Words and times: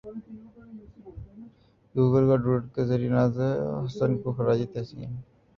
Google 1.95 2.23
کا 2.29 2.35
doodle 2.43 2.67
کے 2.75 2.81
ذریعے 2.89 3.09
نازیہ 3.09 3.49
حسن 3.83 4.11
کو 4.21 4.27
خراج 4.37 4.59
تحسین 4.73 5.11